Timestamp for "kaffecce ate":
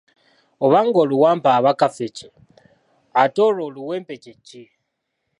1.79-3.39